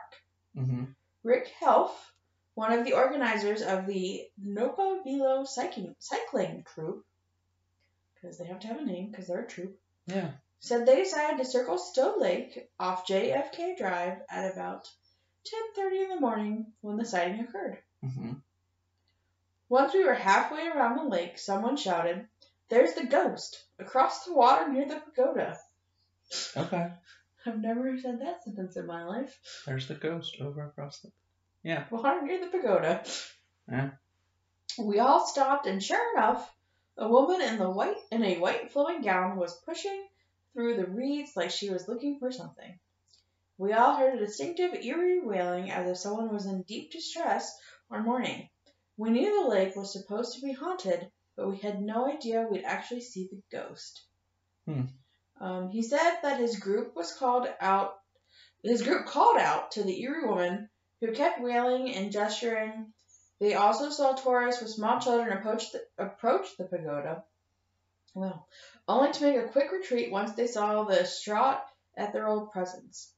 [0.56, 0.86] Mm-hmm.
[1.24, 2.14] Rick Helf,
[2.54, 7.06] one of the organizers of the Nopa Velo cycling, cycling troop,
[8.16, 10.32] because they have to have a name because they're a troop, Yeah.
[10.60, 14.90] said they decided to circle Stowe Lake off JFK Drive at about
[15.46, 17.80] 10:30 in the morning when the sighting occurred.
[18.04, 18.34] Mm-hmm.
[19.70, 22.28] Once we were halfway around the lake, someone shouted,
[22.70, 25.60] "There's the ghost across the water near the pagoda."
[26.56, 26.94] Okay.
[27.46, 29.40] I've never said that sentence in my life.
[29.66, 31.12] There's the ghost over across the.
[31.64, 31.88] Yeah.
[31.90, 33.04] Water near the pagoda.
[33.68, 33.92] Yeah.
[34.78, 36.54] We all stopped, and sure enough,
[36.96, 40.08] a woman in the white in a white flowing gown was pushing
[40.54, 42.80] through the reeds like she was looking for something.
[43.58, 48.04] We all heard a distinctive, eerie wailing as if someone was in deep distress or
[48.04, 48.50] mourning.
[48.96, 52.66] We knew the lake was supposed to be haunted, but we had no idea we'd
[52.66, 54.04] actually see the ghost.
[54.66, 54.82] Hmm.
[55.40, 57.94] Um, he said that his group was called out.
[58.62, 60.68] His group called out to the eerie woman,
[61.00, 62.88] who kept wailing and gesturing.
[63.40, 67.24] They also saw tourists with small children approach the, approach the pagoda.
[68.14, 68.46] Well,
[68.86, 71.62] only to make a quick retreat once they saw the distraught
[71.96, 73.14] ethereal presence.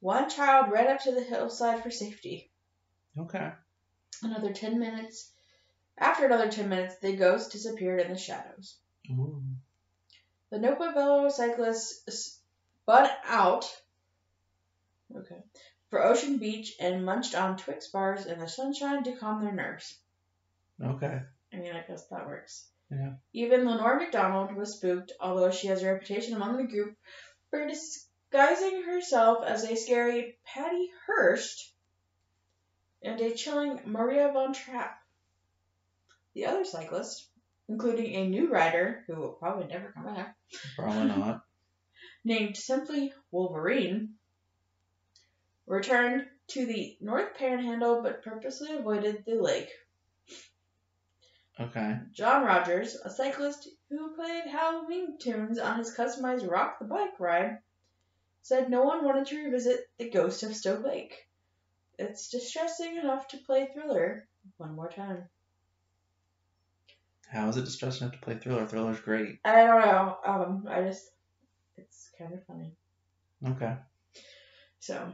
[0.00, 2.50] One child ran up to the hillside for safety.
[3.18, 3.50] Okay.
[4.22, 5.30] Another ten minutes.
[6.00, 8.78] After another ten minutes, the ghost disappeared in the shadows.
[9.10, 9.42] Ooh.
[10.50, 12.40] The Nopa cyclists
[12.82, 13.70] spun out
[15.14, 15.42] okay,
[15.90, 19.98] for Ocean Beach and munched on Twix bars in the sunshine to calm their nerves.
[20.82, 21.20] Okay.
[21.52, 22.66] I mean, I guess that works.
[22.90, 23.12] Yeah.
[23.32, 26.96] Even Lenore McDonald was spooked, although she has a reputation among the group
[27.50, 31.72] for disguising herself as a scary Patty Hearst
[33.02, 34.99] and a chilling Maria Von Trapp.
[36.34, 37.28] The other cyclists,
[37.68, 40.36] including a new rider who will probably never come back,
[40.76, 41.44] Probably not.
[42.24, 44.14] named simply Wolverine,
[45.66, 49.70] returned to the North Panhandle but purposely avoided the lake.
[51.58, 51.98] Okay.
[52.12, 57.58] John Rogers, a cyclist who played Halloween tunes on his customized Rock the Bike ride,
[58.42, 61.28] said no one wanted to revisit the ghost of Stowe Lake.
[61.98, 65.28] It's distressing enough to play Thriller one more time.
[67.30, 68.66] How is it distressing enough to play Thriller?
[68.66, 69.38] Thriller's great.
[69.44, 70.16] I don't know.
[70.26, 71.04] Um, I just,
[71.76, 72.72] it's kind of funny.
[73.46, 73.74] Okay.
[74.80, 75.12] So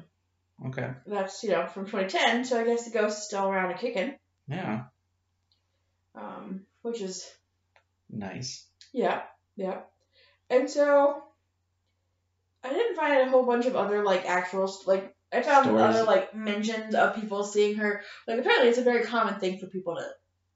[0.66, 0.90] Okay.
[1.06, 2.44] that's you know from 2010.
[2.46, 4.14] So I guess the ghost is still around and kicking.
[4.48, 4.84] Yeah.
[6.14, 7.28] Um, which is
[8.08, 8.66] Nice.
[8.92, 9.22] Yeah,
[9.56, 9.80] yeah.
[10.48, 11.22] And so
[12.64, 15.82] I didn't find a whole bunch of other like actual like I found Stories.
[15.82, 18.02] other like mentions of people seeing her.
[18.26, 20.06] Like apparently it's a very common thing for people to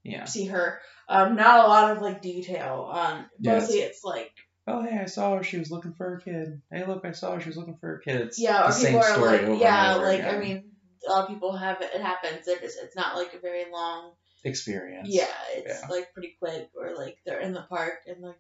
[0.02, 0.24] Yeah.
[0.24, 0.80] see her.
[1.08, 2.90] Um, not a lot of like detail.
[2.92, 3.62] Um, Yes.
[3.62, 4.32] mostly it's like
[4.66, 5.42] Oh, hey, I saw her.
[5.42, 6.60] She was looking for her kid.
[6.70, 7.40] Hey, look, I saw her.
[7.40, 8.20] She was looking for her kid.
[8.20, 10.70] It's yeah, the same people are story like yeah, like I mean
[11.08, 11.90] a lot of people have it.
[11.94, 12.46] It happens.
[12.46, 14.12] It's it's not like a very long.
[14.44, 15.08] experience.
[15.10, 15.88] Yeah, it's Yeah.
[15.88, 18.36] like pretty quick, or like they're in the park and like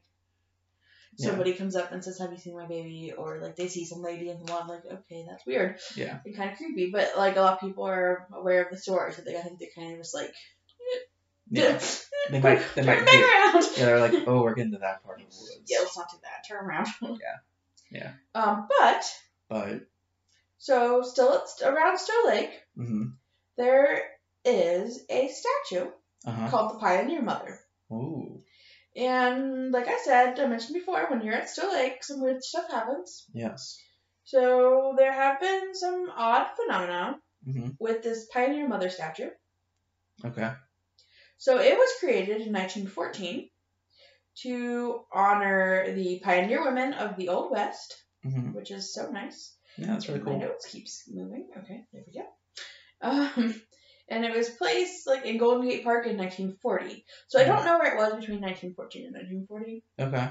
[1.18, 1.28] Yeah.
[1.30, 4.00] somebody comes up and says, "Have you seen my baby?" Or like they see some
[4.02, 6.20] lady in the lawn, like, okay, that's weird Yeah.
[6.24, 6.90] and kind of creepy.
[6.90, 9.58] But like a lot of people are aware of the story, so they I think
[9.58, 10.32] they kind of just like
[11.50, 11.80] Yeah.
[12.30, 12.60] They might.
[12.74, 13.04] They turn might.
[13.04, 13.64] back Get, around.
[13.76, 13.84] yeah.
[13.86, 15.62] They're like, oh, we're getting to that part of the woods.
[15.68, 16.46] Yeah, let's not do that.
[16.48, 16.86] Turn around.
[17.02, 17.36] Yeah.
[17.90, 18.12] Yeah.
[18.40, 19.04] Um, but
[19.48, 19.80] But.
[20.58, 23.04] so still at around Stowe Lake, Mm-hmm.
[23.56, 24.02] there
[24.44, 25.90] is a statue
[26.24, 26.48] Uh huh.
[26.50, 27.58] called the Pioneer Mother.
[27.92, 28.42] Ooh.
[28.96, 32.70] And like I said, I mentioned before, when you're at Stowe Lake, some weird stuff
[32.70, 33.26] happens.
[33.32, 33.78] Yes.
[34.24, 37.70] So there have been some odd phenomena Mm-hmm.
[37.78, 39.30] with this Pioneer Mother statue.
[40.24, 40.52] Okay.
[41.40, 43.48] So it was created in 1914
[44.42, 48.52] to honor the pioneer women of the Old West, Mm-hmm.
[48.52, 49.54] which is so nice.
[49.78, 50.40] Yeah, that's really My cool.
[50.40, 51.48] notes keeps moving.
[51.56, 52.26] Okay, there we go.
[53.00, 53.54] Um,
[54.10, 57.06] and it was placed like in Golden Gate Park in 1940.
[57.28, 59.14] So I don't know where it was between 1914 and
[59.48, 59.84] 1940.
[59.98, 60.28] Okay.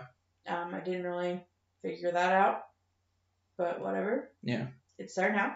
[0.47, 1.41] Um, I didn't really
[1.81, 2.61] figure that out,
[3.57, 4.29] but whatever.
[4.43, 4.67] Yeah.
[4.99, 5.55] It's there now.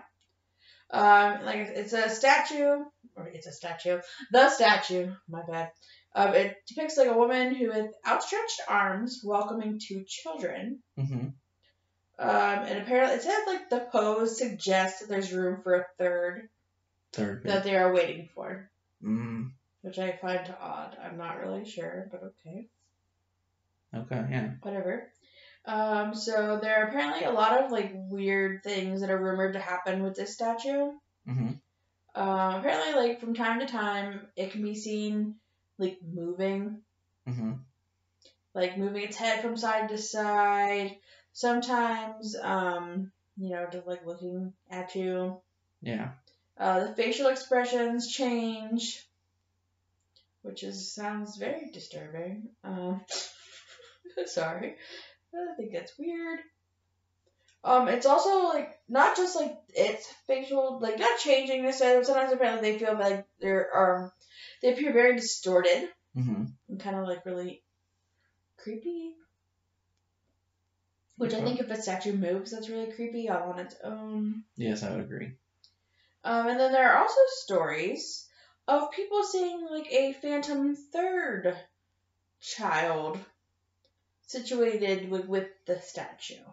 [0.90, 2.84] Um, like it's a statue,
[3.16, 4.00] or it's a statue.
[4.32, 5.72] The statue, my bad.
[6.16, 10.80] Um, it depicts like a woman who with outstretched arms welcoming two children.
[11.00, 11.28] Mm-hmm.
[12.20, 16.48] Um, and apparently it says like the pose suggests that there's room for a third
[17.12, 17.44] Third.
[17.46, 18.70] that they are waiting for,
[19.04, 19.52] Mm.
[19.82, 20.96] which I find odd.
[21.04, 22.68] I'm not really sure, but okay.
[23.96, 24.28] Okay.
[24.32, 24.52] Yeah.
[24.62, 25.10] whatever.
[25.66, 29.60] Um, so there are apparently a lot of like weird things that are rumored to
[29.60, 30.92] happen with this statue.
[31.28, 31.52] Mm-hmm.
[32.16, 35.36] Um, apparently, like from time to time, it can be seen
[35.78, 36.82] like moving,
[37.28, 37.54] Mm-hmm.
[38.54, 40.98] like moving its head from side to side.
[41.32, 45.42] Sometimes, um, you know, just like looking at you.
[45.82, 46.12] Yeah.
[46.58, 49.08] Uh, the facial expressions change,
[50.44, 52.50] which is sounds very disturbing.
[52.64, 53.02] Um,
[54.28, 54.76] sorry,
[55.34, 56.40] I think that's weird.
[57.64, 62.04] Um, it's also like not just like its facial, like not changing necessarily.
[62.04, 63.70] Sometimes apparently they feel like they're
[64.04, 64.12] um,
[64.62, 66.44] they appear very distorted Mm-hmm.
[66.70, 67.64] and kind of like really
[68.58, 69.14] creepy.
[71.18, 74.44] Which I think if a statue moves, that's really creepy all on its own.
[74.58, 75.32] Yes, I would agree.
[76.24, 78.28] Um, and then there are also stories
[78.68, 81.56] of people seeing like a phantom third
[82.42, 83.20] child
[84.28, 86.44] situated with, with the statue.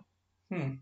[0.50, 0.74] Hmm.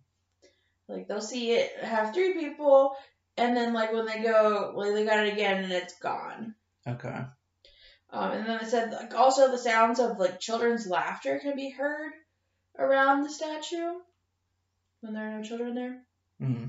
[0.89, 2.97] Like they'll see it have three people,
[3.37, 6.55] and then like when they go, like they got it again, and it's gone.
[6.87, 7.25] Okay.
[8.11, 11.69] Um, and then it said like also the sounds of like children's laughter can be
[11.71, 12.13] heard
[12.79, 13.99] around the statue
[15.01, 15.99] when there are no children there,
[16.41, 16.67] Mm-hmm.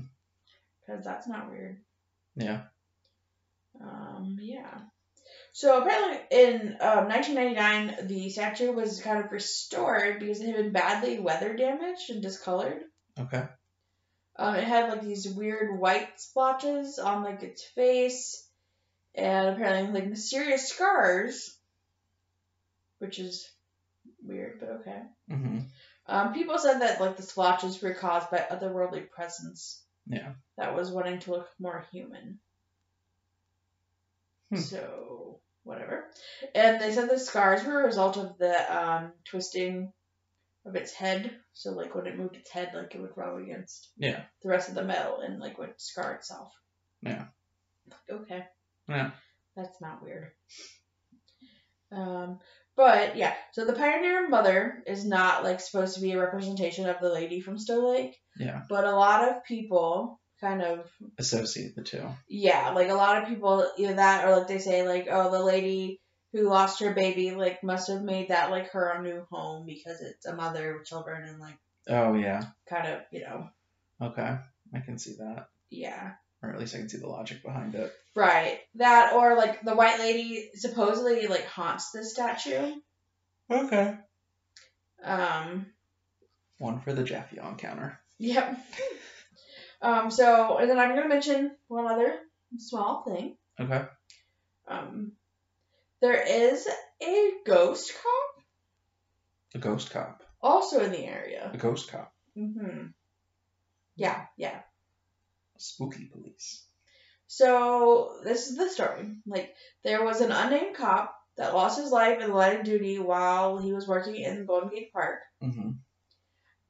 [0.86, 1.78] because that's not weird.
[2.36, 2.62] Yeah.
[3.80, 4.80] Um, yeah.
[5.52, 10.72] So apparently in um, 1999, the statue was kind of restored because it had been
[10.72, 12.82] badly weather damaged and discolored.
[13.18, 13.44] Okay.
[14.40, 18.42] Um, it had like these weird white splotches on like its face,
[19.14, 21.54] and apparently like mysterious scars,
[23.00, 23.46] which is
[24.24, 25.02] weird, but okay.
[25.30, 25.58] Mm-hmm.
[26.06, 30.32] Um, people said that like the splotches were caused by otherworldly presence Yeah.
[30.56, 32.38] that was wanting to look more human.
[34.48, 34.56] Hmm.
[34.56, 36.10] So whatever.
[36.54, 39.92] And they said the scars were a result of the um, twisting
[40.66, 41.30] of its head.
[41.54, 44.22] So like when it moved its head, like it would rub against Yeah.
[44.42, 46.52] the rest of the metal and like would scar itself.
[47.02, 47.26] Yeah.
[48.10, 48.44] Okay.
[48.88, 49.10] Yeah.
[49.56, 50.28] That's not weird.
[51.92, 52.38] Um,
[52.76, 57.00] but yeah, so the pioneer mother is not like supposed to be a representation of
[57.00, 58.62] the lady from Stowe Lake, Yeah.
[58.68, 62.02] but a lot of people kind of Associate the two.
[62.28, 65.42] yeah, like a lot of people either that or like they say like oh the
[65.42, 65.99] lady
[66.32, 70.26] who lost her baby like must have made that like her new home because it's
[70.26, 72.42] a mother with children and like Oh yeah.
[72.68, 73.48] kind of you know
[74.00, 74.36] Okay.
[74.74, 75.48] I can see that.
[75.70, 76.12] yeah
[76.42, 77.92] Or at least I can see the logic behind it.
[78.14, 82.74] right that or like the white lady supposedly like haunts the statue
[83.50, 83.96] Okay.
[85.02, 85.66] um
[86.58, 87.98] One for the Jaffe on counter.
[88.18, 88.58] Yep.
[89.82, 92.14] Um, so, and then I'm going to mention one other
[92.58, 93.38] small thing.
[93.58, 93.82] Okay.
[94.68, 95.12] Um,
[96.00, 96.66] there is
[97.02, 98.44] a ghost cop
[99.54, 100.22] A ghost cop.
[100.42, 101.50] also in the area.
[101.52, 102.12] A ghost cop.
[102.36, 102.86] Mm-hmm.
[103.96, 104.60] Yeah, yeah.
[105.58, 106.64] Spooky police.
[107.26, 109.08] So, this is the story.
[109.26, 112.98] Like, there was an unnamed cop that lost his life in the line of duty
[112.98, 115.20] while he was working in Golden Gate Park.
[115.42, 115.70] Mm-hmm.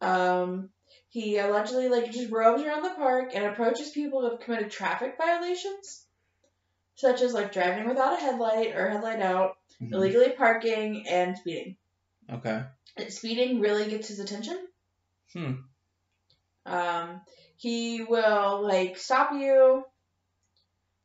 [0.06, 0.70] Um,
[1.08, 5.14] he allegedly like just roams around the park and approaches people who have committed traffic
[5.18, 6.06] violations,
[7.00, 11.76] such as like driving without a headlight or headlight out, hmm illegally parking, and speeding.
[12.30, 12.62] Okay.
[13.08, 14.58] Speeding really gets his attention.
[15.32, 15.52] Hmm.
[16.66, 17.22] Um,
[17.56, 19.84] he will like stop you,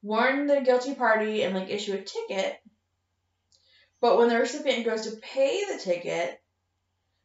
[0.02, 2.60] warn the guilty party, and like issue a ticket.
[4.02, 6.40] But when the recipient goes to pay the ticket,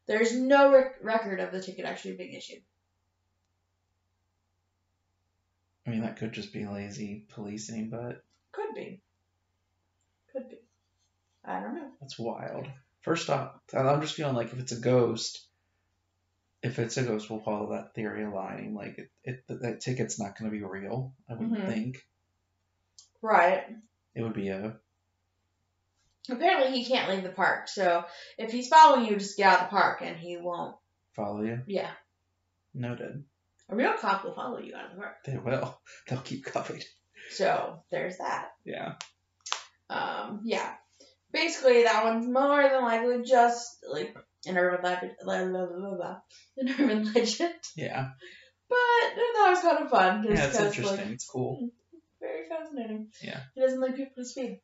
[0.06, 2.62] there's no rec- record of the ticket actually being issued.
[5.86, 9.00] I mean, that could just be lazy policing, but Could be.
[10.32, 10.58] Could be.
[11.44, 11.88] I don't know.
[12.00, 12.66] that's wild.
[13.02, 15.46] First off, I'm just feeling like if it's a ghost,
[16.62, 18.74] if it's a ghost, we'll follow that theory of lying.
[18.74, 21.14] Like, it, it that, ticket's not going to be real.
[21.28, 21.66] I wouldn't Mhm.
[21.66, 22.06] think
[23.22, 23.64] Right.
[24.14, 24.76] it would be a.
[26.28, 28.04] Apparently he can't leave the park, so
[28.38, 30.76] if he's following you, just get out of the park and he won't.
[31.16, 31.62] Follow you?
[31.66, 31.90] Yeah.
[32.74, 33.24] Noted.
[33.70, 35.16] A real cop will follow you out of the park.
[35.24, 35.80] They will.
[36.08, 36.84] They'll keep covered.
[37.30, 38.50] So there's that.
[38.64, 38.94] Yeah.
[39.88, 40.72] Um, yeah.
[41.32, 44.16] Basically, that one's more than likely just like
[44.46, 45.12] an urban legend.
[45.20, 47.54] An urban legend.
[47.76, 48.10] Yeah.
[48.68, 48.76] But
[49.16, 50.24] that was kind of fun.
[50.24, 50.96] Just Yeah, it's interesting.
[50.98, 51.70] Like, it's cool.
[52.20, 53.08] very fascinating.
[53.22, 53.40] Yeah.
[53.54, 54.60] He doesn't like people to speed.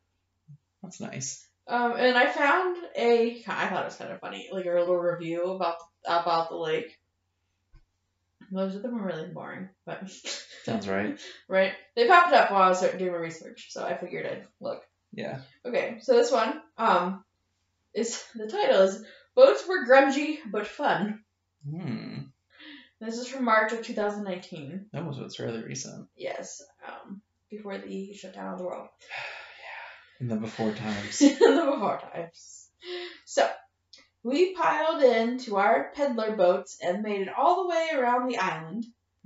[0.83, 1.46] That's nice.
[1.68, 3.42] Um, and I found a.
[3.48, 5.76] I thought it was kind of funny, like a little review about
[6.07, 6.96] about the lake.
[8.50, 10.11] Most of them were really boring, but
[10.64, 11.18] Sounds right.
[11.48, 11.72] right.
[11.94, 14.82] They popped up while I was doing my research, so I figured I'd look.
[15.12, 15.40] Yeah.
[15.64, 17.24] Okay, so this one, um,
[17.94, 19.04] is the title is
[19.35, 21.22] "Boats Were Grungy but Fun."
[21.68, 22.18] Hmm.
[23.00, 24.87] This is from March of 2019.
[24.92, 26.09] That was what's fairly recent.
[26.16, 28.88] Yes, um, before the shutdown of the world.
[30.18, 30.24] Yeah.
[30.24, 31.20] In the before times.
[31.22, 32.68] in the before times.
[33.26, 33.48] So,
[34.26, 38.84] we piled into our peddler boats and made it all the way around the island.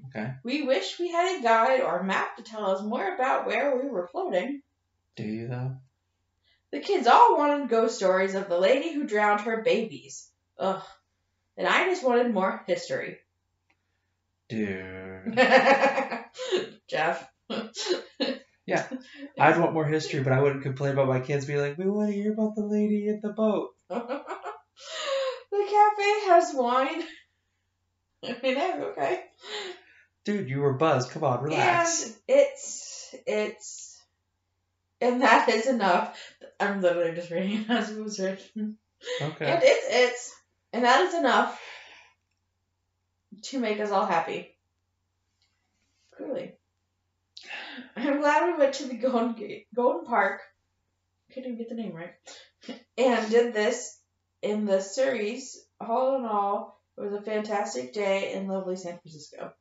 [0.09, 0.35] Okay.
[0.45, 3.79] We wish we had a guide or a map to tell us more about where
[3.79, 4.61] we were floating.
[5.17, 5.77] Do you though?
[6.71, 10.29] The kids all wanted ghost stories of the lady who drowned her babies.
[10.59, 10.83] Ugh.
[11.57, 13.17] And I just wanted more history.
[14.51, 15.35] Dude.
[16.89, 17.27] Jeff.
[18.67, 18.87] Yeah.
[19.39, 22.11] I'd want more history, but I wouldn't complain about my kids being like, we want
[22.11, 23.71] to hear about the lady in the boat.
[25.51, 27.03] the cafe has wine.
[28.25, 29.25] I mean, that's okay.
[30.25, 31.11] Dude, you were buzzed.
[31.11, 32.05] Come on, relax.
[32.05, 34.03] And it's it's
[35.01, 36.19] and that is enough.
[36.59, 38.77] I'm literally just reading it as it was written.
[39.21, 39.47] Okay.
[39.47, 40.37] And it's it's
[40.73, 41.61] and that is enough
[43.45, 44.55] to make us all happy.
[46.17, 46.53] Clearly.
[47.97, 50.43] I'm glad we went to the Golden Gate, Golden Park.
[51.33, 52.13] Couldn't even get the name right.
[52.99, 54.00] And did this
[54.43, 55.59] in the series.
[55.81, 59.53] All in all, it was a fantastic day in lovely San Francisco.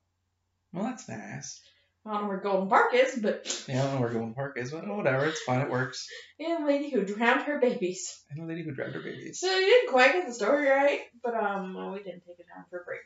[0.73, 1.61] Well, that's nice.
[2.05, 4.57] I don't know where Golden Park is, but Yeah, I don't know where Golden Park
[4.57, 5.25] is, but whatever.
[5.25, 5.61] It's fine.
[5.61, 6.07] It works.
[6.39, 8.21] and a lady who drowned her babies.
[8.29, 9.39] And a lady who drowned her babies.
[9.39, 12.45] So you didn't quite get the story right, but um, well, we didn't take it
[12.53, 13.01] down for a break.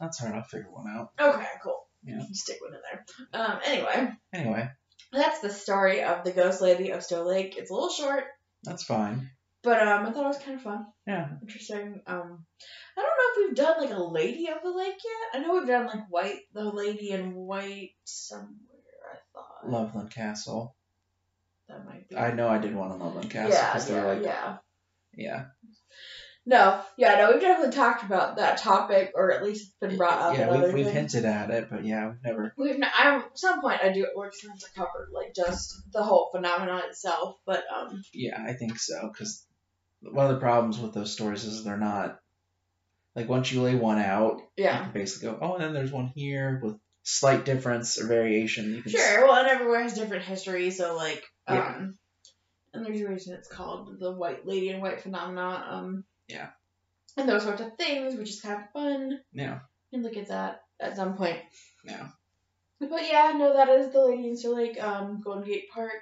[0.00, 0.34] That's hard.
[0.34, 1.10] I'll figure one out.
[1.20, 1.86] Okay, cool.
[2.04, 2.20] Yeah.
[2.32, 3.40] Stick one in there.
[3.40, 4.70] Um, anyway, Anyway,
[5.12, 7.56] that's the story of the ghost lady of Stowe Lake.
[7.58, 8.24] It's a little short,
[8.62, 9.30] that's fine.
[9.66, 11.28] But um, I thought it was kind of fun, Yeah.
[11.42, 12.00] interesting.
[12.06, 12.46] Um,
[12.96, 15.34] I don't know if we've done like a lady of the lake yet.
[15.34, 18.54] I know we've done like white, the lady in white somewhere.
[19.12, 20.76] I thought Loveland Castle.
[21.68, 22.16] that might be.
[22.16, 24.56] I know I did one on Loveland Castle yeah, because yeah, they're like, yeah.
[25.16, 25.44] yeah.
[26.48, 30.20] No, yeah, no, we've definitely talked about that topic, or at least it's been brought
[30.20, 30.38] up.
[30.38, 31.12] Yeah, we've, we've things.
[31.12, 32.54] hinted at it, but yeah, we've never.
[32.56, 35.74] We've not, I, at some point I do at work since I covered like just
[35.92, 39.44] the whole phenomenon itself, but um, Yeah, I think so because
[40.12, 42.18] one of the problems with those stories is they're not
[43.14, 45.90] like once you lay one out, you yeah, can basically go, oh, and then there's
[45.92, 48.74] one here with slight difference or variation.
[48.74, 49.26] You can sure.
[49.26, 51.86] Well, and everywhere has different history, so like um, Yeah.
[52.74, 55.62] and there's a reason it's called the White Lady and White Phenomenon.
[55.68, 56.48] Um, Yeah.
[57.16, 59.18] and those sorts of things, which is kind of fun.
[59.32, 59.60] Yeah.
[59.92, 61.38] And look at that at some point.
[61.84, 62.08] Yeah.
[62.78, 65.92] But yeah, no, that is the Lady in Stowe Lake, um, Golden Gate Park.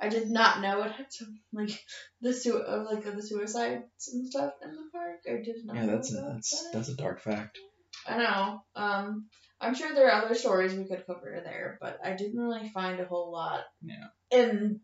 [0.00, 1.78] I did not know it had some like
[2.20, 5.20] the su- of like the suicides and stuff in the park.
[5.28, 5.76] I did not.
[5.76, 5.80] Know.
[5.82, 6.70] Yeah, that's a, that's that.
[6.72, 7.58] that's a dark fact.
[8.06, 8.62] I know.
[8.74, 9.26] Um,
[9.60, 12.98] I'm sure there are other stories we could cover there, but I didn't really find
[12.98, 13.64] a whole lot.
[13.82, 14.06] Yeah.
[14.30, 14.80] In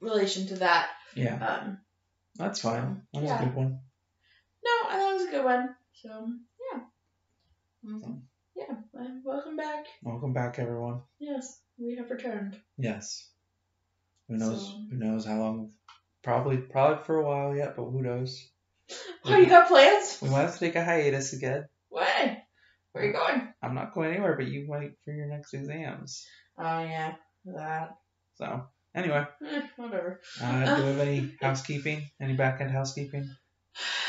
[0.00, 1.78] relation to that, Yeah, um,
[2.36, 3.02] that's fine.
[3.12, 3.42] That was Yeah.
[3.42, 3.80] a good one.
[4.64, 5.74] no, I thought it was a good one.
[5.92, 6.28] So
[6.72, 6.80] yeah.
[7.84, 8.22] Mhm.
[8.54, 8.74] Yeah.
[9.22, 9.84] Welcome back.
[10.02, 11.02] welcome back, everyone.
[11.18, 12.58] Yes, we have returned.
[12.78, 13.30] Yes.
[14.28, 14.66] Who knows?
[14.68, 15.70] So- Who knows how long?
[16.22, 18.48] Probably, probably for a while yet, but who knows?
[19.24, 20.18] Oh, you got plans?
[20.22, 21.66] We might have to take a hiatus again.
[21.88, 22.36] When?
[22.92, 23.52] Where are you going?
[23.60, 26.24] I'm not going anywhere, but you wait for your next exams.
[26.56, 27.14] Oh yeah,
[27.46, 27.96] that.
[28.36, 30.20] So, anyway, Eh, whatever.
[30.40, 32.08] uh, do we have any housekeeping?
[32.20, 33.28] Any back end housekeeping?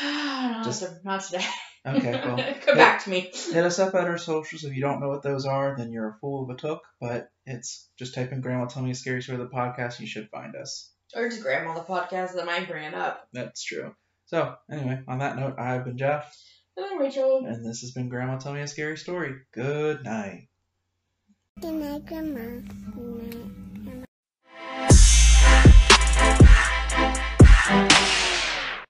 [0.64, 1.44] Just- not today.
[1.86, 2.54] Okay, well.
[2.66, 3.30] Come back to me.
[3.32, 4.64] Hit us up at our socials.
[4.64, 6.82] If you don't know what those are, then you're a fool of a took.
[7.00, 10.00] But it's just type in Grandma Tell Me a Scary Story of the podcast.
[10.00, 10.90] You should find us.
[11.14, 13.26] Or just grandma the podcast that might bring it up.
[13.32, 13.94] That's true.
[14.26, 16.36] So, anyway, on that note, I've been Jeff,
[16.76, 17.46] And then Rachel.
[17.46, 19.36] and this has been Grandma Tell Me a Scary Story.
[19.52, 20.48] Good night.
[21.60, 22.60] Good night, Grandma.